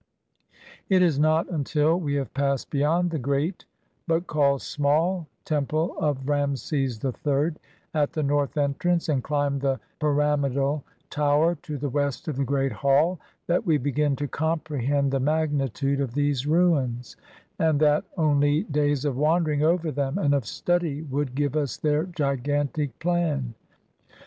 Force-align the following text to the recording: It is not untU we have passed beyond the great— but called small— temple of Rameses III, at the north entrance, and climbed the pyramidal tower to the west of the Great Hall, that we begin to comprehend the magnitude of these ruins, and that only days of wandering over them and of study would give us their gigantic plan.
It 0.89 1.03
is 1.03 1.19
not 1.19 1.47
untU 1.49 1.95
we 1.99 2.15
have 2.15 2.33
passed 2.33 2.71
beyond 2.71 3.11
the 3.11 3.19
great— 3.19 3.65
but 4.07 4.25
called 4.25 4.63
small— 4.63 5.27
temple 5.45 5.95
of 5.99 6.27
Rameses 6.27 6.99
III, 7.05 7.51
at 7.93 8.13
the 8.13 8.23
north 8.23 8.57
entrance, 8.57 9.07
and 9.07 9.23
climbed 9.23 9.61
the 9.61 9.79
pyramidal 9.99 10.83
tower 11.11 11.53
to 11.61 11.77
the 11.77 11.89
west 11.91 12.27
of 12.27 12.37
the 12.37 12.43
Great 12.43 12.71
Hall, 12.71 13.19
that 13.45 13.63
we 13.63 13.77
begin 13.77 14.15
to 14.15 14.27
comprehend 14.27 15.11
the 15.11 15.19
magnitude 15.19 15.99
of 16.01 16.15
these 16.15 16.47
ruins, 16.47 17.15
and 17.59 17.79
that 17.79 18.03
only 18.17 18.63
days 18.63 19.05
of 19.05 19.15
wandering 19.17 19.61
over 19.61 19.91
them 19.91 20.17
and 20.17 20.33
of 20.33 20.47
study 20.47 21.03
would 21.03 21.35
give 21.35 21.55
us 21.55 21.77
their 21.77 22.05
gigantic 22.07 22.97
plan. 22.97 23.53